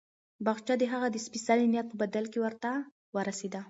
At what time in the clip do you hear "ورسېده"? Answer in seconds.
3.15-3.59